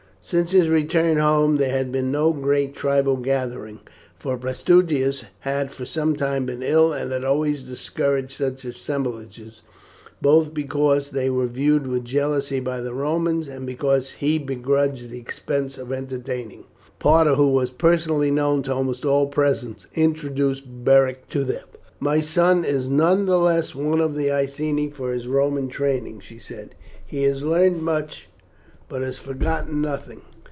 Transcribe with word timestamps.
Since 0.23 0.51
his 0.51 0.69
return 0.69 1.17
home 1.17 1.57
there 1.57 1.71
had 1.71 1.91
been 1.91 2.11
no 2.11 2.31
great 2.31 2.75
tribal 2.75 3.17
gathering, 3.17 3.79
for 4.19 4.37
Prasutagus 4.37 5.23
had 5.39 5.71
for 5.71 5.83
some 5.83 6.15
time 6.15 6.45
been 6.45 6.61
ill, 6.61 6.93
and 6.93 7.11
had 7.11 7.25
always 7.25 7.63
discouraged 7.63 8.33
such 8.37 8.63
assemblages 8.63 9.63
both 10.21 10.53
because 10.53 11.09
they 11.09 11.31
were 11.31 11.47
viewed 11.47 11.87
with 11.87 12.05
jealousy 12.05 12.59
by 12.59 12.81
the 12.81 12.93
Romans 12.93 13.47
and 13.47 13.65
because 13.65 14.11
he 14.11 14.37
begrudged 14.37 15.09
the 15.09 15.17
expenses 15.17 15.79
of 15.79 15.91
entertaining. 15.91 16.65
Parta, 16.99 17.33
who 17.33 17.47
was 17.47 17.71
personally 17.71 18.29
known 18.29 18.61
to 18.61 18.73
almost 18.75 19.03
all 19.03 19.25
present, 19.25 19.87
introduced 19.95 20.85
Beric 20.85 21.29
to 21.29 21.43
them. 21.43 21.65
"My 21.99 22.19
son 22.19 22.63
is 22.63 22.87
none 22.87 23.25
the 23.25 23.39
less 23.39 23.73
one 23.73 23.99
of 23.99 24.15
the 24.15 24.31
Iceni 24.31 24.91
for 24.91 25.11
his 25.13 25.27
Roman 25.27 25.67
training," 25.67 26.19
she 26.19 26.37
said; 26.37 26.75
"he 27.03 27.23
has 27.23 27.43
learned 27.43 27.81
much, 27.81 28.27
but 28.89 29.01
has 29.01 29.17
forgotten 29.17 29.79
nothing. 29.79 30.19